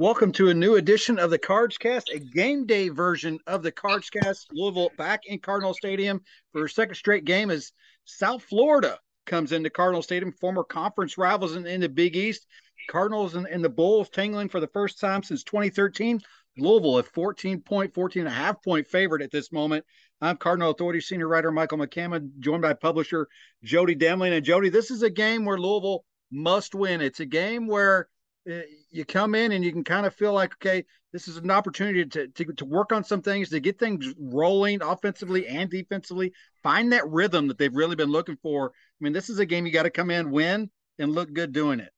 [0.00, 3.70] Welcome to a new edition of the Cards Cast, a game day version of the
[3.70, 4.48] Cards Cast.
[4.50, 6.22] Louisville back in Cardinal Stadium
[6.54, 7.72] for a second straight game as
[8.06, 12.46] South Florida comes into Cardinal Stadium, former conference rivals in, in the Big East.
[12.88, 16.18] Cardinals and, and, the Bulls tangling for the first time since 2013.
[16.56, 19.84] Louisville a 14 point, 14 and a half point favorite at this moment.
[20.22, 23.28] I'm Cardinal Authority senior writer Michael McCammon, joined by publisher
[23.64, 24.34] Jody Demling.
[24.34, 27.02] And Jody, this is a game where Louisville must win.
[27.02, 28.08] It's a game where
[28.48, 31.50] Eh, you come in and you can kind of feel like, okay, this is an
[31.50, 36.32] opportunity to, to, to work on some things, to get things rolling offensively and defensively,
[36.62, 38.68] find that rhythm that they've really been looking for.
[38.68, 41.52] I mean, this is a game you got to come in, win, and look good
[41.52, 41.90] doing it.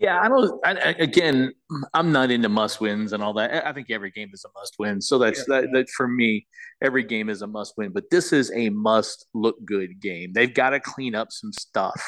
[0.00, 0.66] Yeah, I don't.
[0.66, 1.52] I, again,
[1.92, 3.66] I'm not into must wins and all that.
[3.66, 4.98] I think every game is a must win.
[5.02, 5.60] So that's yeah.
[5.60, 5.90] that, that.
[5.90, 6.46] For me,
[6.80, 7.92] every game is a must win.
[7.92, 10.32] But this is a must look good game.
[10.32, 12.00] They've got to clean up some stuff,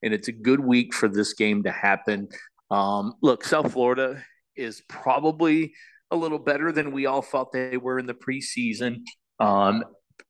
[0.00, 2.28] and it's a good week for this game to happen.
[2.70, 4.22] Um, look, South Florida
[4.56, 5.74] is probably
[6.10, 9.02] a little better than we all thought they were in the preseason.
[9.38, 9.84] Um,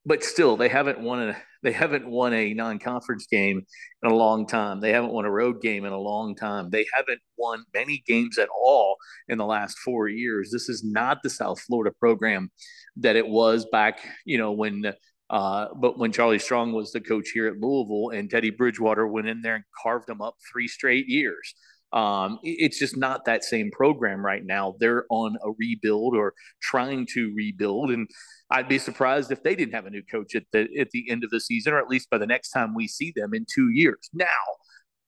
[0.06, 3.66] but still, they haven't won a they haven't won a non-conference game
[4.02, 4.80] in a long time.
[4.80, 6.70] They haven't won a road game in a long time.
[6.70, 8.96] They haven't won many games at all
[9.28, 10.50] in the last four years.
[10.50, 12.50] This is not the South Florida program
[12.96, 14.94] that it was back, you know, when
[15.28, 19.28] uh, but when Charlie Strong was the coach here at Louisville and Teddy Bridgewater went
[19.28, 21.54] in there and carved them up three straight years.
[21.92, 24.76] Um, it's just not that same program right now.
[24.78, 28.08] They're on a rebuild or trying to rebuild, and
[28.50, 31.24] I'd be surprised if they didn't have a new coach at the at the end
[31.24, 33.70] of the season, or at least by the next time we see them in two
[33.70, 34.08] years.
[34.14, 34.26] Now,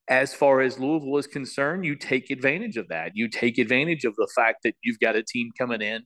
[0.08, 3.12] as far as Louisville is concerned, you take advantage of that.
[3.14, 6.02] You take advantage of the fact that you've got a team coming in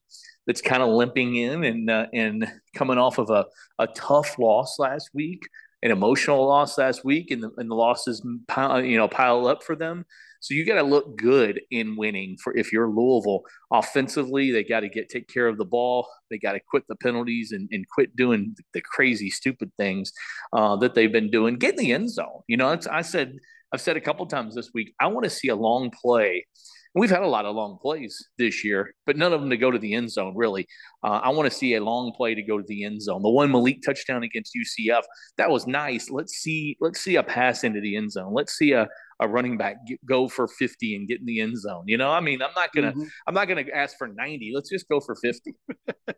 [0.47, 3.47] that's kind of limping in and uh, and coming off of a,
[3.79, 5.43] a tough loss last week,
[5.83, 9.63] an emotional loss last week, and the, and the losses pile, you know pile up
[9.63, 10.05] for them.
[10.41, 13.43] So you got to look good in winning for if you're Louisville.
[13.73, 16.09] Offensively, they got to get take care of the ball.
[16.31, 20.13] They got to quit the penalties and, and quit doing the crazy, stupid things
[20.53, 21.57] uh, that they've been doing.
[21.57, 22.43] Get in the end zone.
[22.49, 23.37] You know, I said
[23.73, 24.95] I've said a couple times this week.
[25.01, 26.47] I want to see a long play
[26.97, 29.71] We've had a lot of long plays this year, but none of them to go
[29.71, 30.67] to the end zone, really.
[31.05, 33.23] Uh, I want to see a long play to go to the end zone.
[33.23, 35.03] The one Malik touchdown against UCF,
[35.37, 36.09] that was nice.
[36.11, 38.33] Let's see, let's see a pass into the end zone.
[38.33, 38.89] Let's see a,
[39.21, 41.85] a running back get, go for 50 and get in the end zone.
[41.87, 43.05] You know, I mean, I'm not gonna, mm-hmm.
[43.27, 44.53] I'm not gonna ask for 90.
[44.55, 45.55] Let's just go for 50.
[45.89, 46.17] and,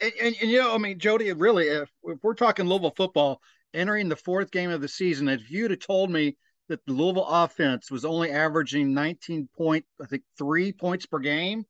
[0.00, 3.40] and, and, you know, I mean, Jody, really, if, if we're talking Louisville football
[3.74, 6.36] entering the fourth game of the season, if you'd have told me
[6.68, 11.64] that the Louisville offense was only averaging 19 point, I think three points per game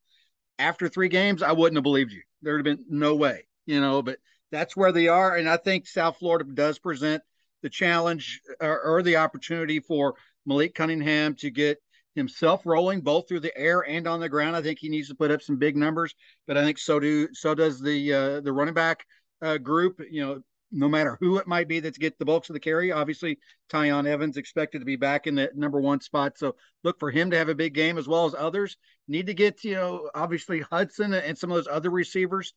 [0.58, 2.22] after three games, I wouldn't have believed you.
[2.42, 4.18] There would have been no way, you know, but
[4.50, 5.36] that's where they are.
[5.36, 7.22] And I think South Florida does present
[7.62, 10.14] the challenge or, or the opportunity for
[10.46, 11.78] Malik Cunningham to get
[12.14, 14.56] himself rolling both through the air and on the ground.
[14.56, 16.14] I think he needs to put up some big numbers,
[16.46, 19.04] but I think so do so does the uh, the running back
[19.42, 20.00] uh, group.
[20.10, 22.92] You know, no matter who it might be that's get the bulks of the carry.
[22.92, 23.38] Obviously,
[23.70, 26.38] Tiyon Evans expected to be back in the number one spot.
[26.38, 28.76] So look for him to have a big game as well as others.
[29.06, 32.52] Need to get, you know, obviously Hudson and some of those other receivers.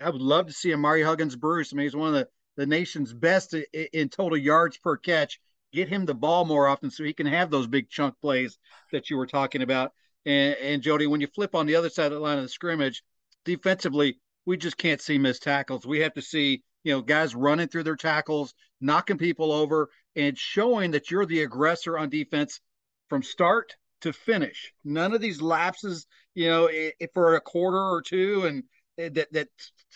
[0.00, 1.72] I would love to see Ahmari Huggins Bruce.
[1.72, 5.40] I mean, he's one of the, the nation's best in, in total yards per catch.
[5.72, 8.58] Get him the ball more often so he can have those big chunk plays
[8.92, 9.92] that you were talking about.
[10.24, 12.48] And, and Jody, when you flip on the other side of the line of the
[12.48, 13.02] scrimmage,
[13.44, 15.86] defensively, we just can't see missed tackles.
[15.86, 20.38] We have to see you know, guys running through their tackles, knocking people over, and
[20.38, 22.60] showing that you're the aggressor on defense
[23.08, 24.72] from start to finish.
[24.84, 26.06] None of these lapses,
[26.36, 26.70] you know,
[27.12, 28.62] for a quarter or two, and
[28.98, 29.48] eh, that that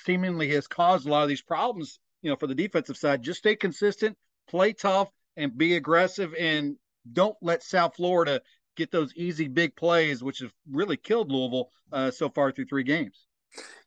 [0.04, 3.22] seemingly has caused a lot of these problems, you know, for the defensive side.
[3.22, 6.74] Just stay consistent, play tough, and be aggressive, and
[7.12, 8.40] don't let South Florida
[8.76, 12.82] get those easy big plays, which have really killed Louisville uh, so far through three
[12.82, 13.28] games.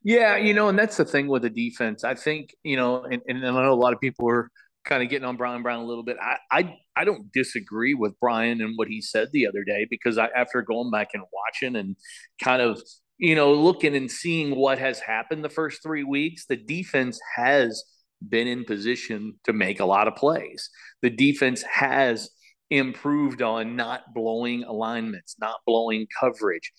[0.03, 2.03] Yeah, you know, and that's the thing with the defense.
[2.03, 4.49] I think, you know, and, and I know a lot of people are
[4.85, 6.17] kind of getting on Brian Brown a little bit.
[6.21, 10.17] I, I I don't disagree with Brian and what he said the other day because
[10.17, 11.95] I after going back and watching and
[12.43, 12.81] kind of
[13.17, 17.83] you know looking and seeing what has happened the first three weeks, the defense has
[18.27, 20.69] been in position to make a lot of plays.
[21.01, 22.29] The defense has
[22.69, 26.71] improved on not blowing alignments, not blowing coverage.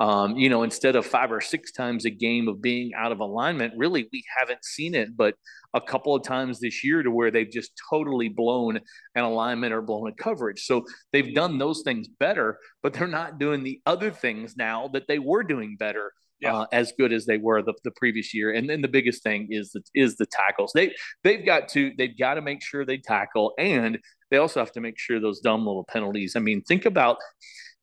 [0.00, 3.18] Um, you know, instead of five or six times a game of being out of
[3.18, 5.34] alignment, really, we haven't seen it, but
[5.74, 8.76] a couple of times this year to where they've just totally blown
[9.16, 10.64] an alignment or blown a coverage.
[10.64, 15.08] So they've done those things better, but they're not doing the other things now that
[15.08, 16.12] they were doing better.
[16.40, 16.54] Yeah.
[16.54, 19.48] Uh, as good as they were the, the previous year, and then the biggest thing
[19.50, 20.70] is the is the tackles.
[20.72, 20.94] They
[21.24, 23.98] they've got to they've got to make sure they tackle, and
[24.30, 26.36] they also have to make sure those dumb little penalties.
[26.36, 27.18] I mean, think about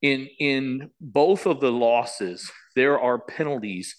[0.02, 3.96] in in both of the losses, there are penalties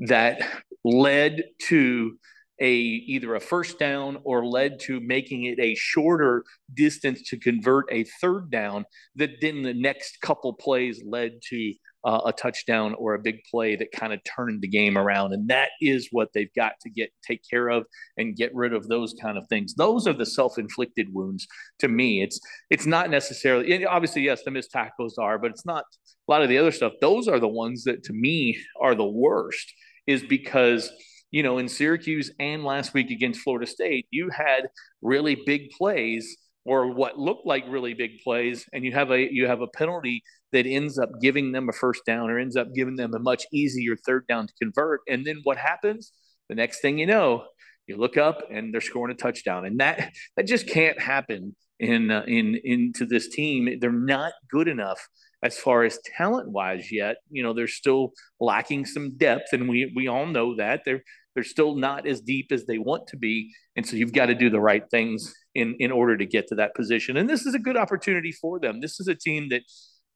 [0.00, 0.40] that
[0.84, 2.18] led to
[2.60, 6.44] a either a first down or led to making it a shorter
[6.74, 8.84] distance to convert a third down
[9.16, 13.76] that then the next couple plays led to uh, a touchdown or a big play
[13.76, 15.32] that kind of turned the game around.
[15.32, 17.84] And that is what they've got to get take care of
[18.16, 19.74] and get rid of those kind of things.
[19.74, 21.46] Those are the self-inflicted wounds
[21.78, 22.22] to me.
[22.22, 22.40] It's
[22.70, 25.84] it's not necessarily obviously yes, the missed tackles are, but it's not
[26.28, 26.92] a lot of the other stuff.
[27.00, 29.72] Those are the ones that to me are the worst,
[30.06, 30.90] is because
[31.30, 34.68] you know in Syracuse and last week against Florida State, you had
[35.02, 39.46] really big plays or what looked like really big plays and you have a you
[39.46, 40.22] have a penalty
[40.52, 43.44] that ends up giving them a first down or ends up giving them a much
[43.52, 45.00] easier third down to convert.
[45.08, 46.12] And then what happens?
[46.48, 47.44] The next thing you know
[47.86, 49.64] you look up and they're scoring a touchdown.
[49.64, 53.78] And that that just can't happen in uh, in into this team.
[53.80, 55.06] They're not good enough
[55.42, 57.16] as far as talent wise yet.
[57.30, 60.82] You know they're still lacking some depth and we we all know that.
[60.84, 61.02] They're
[61.34, 63.52] they're still not as deep as they want to be.
[63.74, 66.54] And so you've got to do the right things in in order to get to
[66.56, 67.16] that position.
[67.16, 68.80] And this is a good opportunity for them.
[68.80, 69.62] This is a team that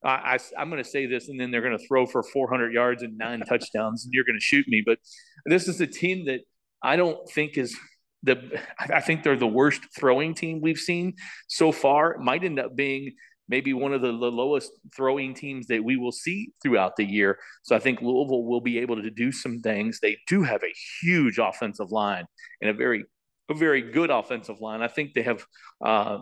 [0.06, 2.72] I, I, am going to say this, and then they're going to throw for 400
[2.72, 4.82] yards and nine touchdowns, and you're going to shoot me.
[4.84, 4.98] But
[5.46, 6.40] this is a team that
[6.82, 7.76] I don't think is
[8.22, 8.60] the.
[8.78, 11.14] I think they're the worst throwing team we've seen
[11.48, 12.12] so far.
[12.12, 13.14] It might end up being
[13.48, 17.38] maybe one of the, the lowest throwing teams that we will see throughout the year.
[17.62, 20.00] So I think Louisville will be able to do some things.
[20.00, 22.26] They do have a huge offensive line
[22.60, 23.04] and a very
[23.48, 24.82] a very good offensive line.
[24.82, 25.46] I think they have
[25.84, 26.18] uh,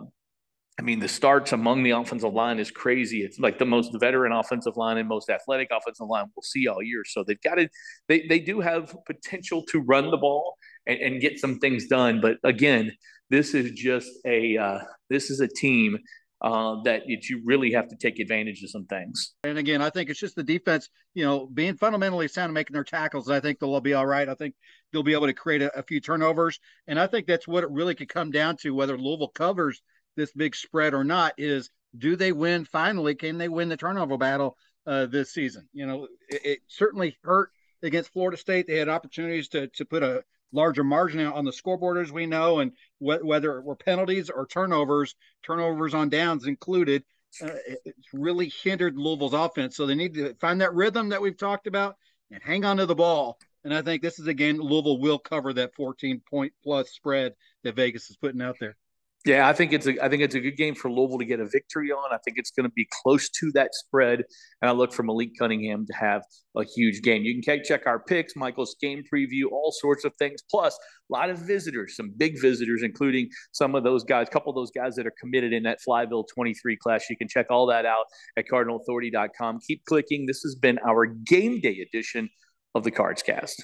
[0.77, 3.23] I mean, the starts among the offensive line is crazy.
[3.23, 6.83] It's like the most veteran offensive line and most athletic offensive line we'll see all
[6.83, 7.03] year.
[7.05, 7.69] So they've got to,
[8.09, 12.19] they, they do have potential to run the ball and, and get some things done.
[12.19, 12.91] But again,
[13.29, 14.79] this is just a, uh,
[15.09, 15.97] this is a team
[16.41, 19.33] uh, that it, you really have to take advantage of some things.
[19.45, 22.73] And again, I think it's just the defense, you know, being fundamentally sound and making
[22.73, 23.29] their tackles.
[23.29, 24.27] I think they'll be all right.
[24.27, 24.53] I think
[24.91, 26.59] they'll be able to create a, a few turnovers.
[26.85, 29.81] And I think that's what it really could come down to whether Louisville covers–
[30.15, 33.15] this big spread or not is do they win finally?
[33.15, 35.67] Can they win the turnover battle uh, this season?
[35.73, 37.51] You know, it, it, certainly hurt
[37.83, 38.67] against Florida State.
[38.67, 42.59] They had opportunities to to put a larger margin on the scoreboard, as we know,
[42.59, 47.03] and wh- whether it were penalties or turnovers, turnovers on downs included,
[47.41, 47.49] uh,
[47.83, 49.75] it's really hindered Louisville's offense.
[49.75, 51.97] So they need to find that rhythm that we've talked about
[52.31, 53.37] and hang on to the ball.
[53.63, 57.75] And I think this is again Louisville will cover that 14 point plus spread that
[57.75, 58.77] Vegas is putting out there.
[59.25, 61.39] Yeah, I think it's a I think it's a good game for Louisville to get
[61.39, 62.13] a victory on.
[62.13, 64.23] I think it's going to be close to that spread,
[64.61, 66.21] and I look for Malik Cunningham to have
[66.55, 67.23] a huge game.
[67.23, 70.43] You can check our picks, Michael's game preview, all sorts of things.
[70.47, 70.77] Plus,
[71.09, 74.55] a lot of visitors, some big visitors, including some of those guys, a couple of
[74.55, 77.09] those guys that are committed in that Flyville 23 class.
[77.09, 78.05] You can check all that out
[78.37, 79.59] at CardinalAuthority.com.
[79.67, 80.27] Keep clicking.
[80.27, 82.29] This has been our game day edition
[82.75, 83.63] of the Cards Cast.